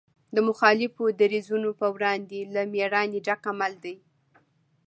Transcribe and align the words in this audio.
د 0.35 0.37
مخالفو 0.47 1.03
دریځونو 1.19 1.69
په 1.79 1.87
وړاندې 1.95 2.39
له 2.53 2.61
مېړانې 2.73 3.19
ډک 3.27 3.41
عمل 3.51 3.73
دی. 3.83 3.95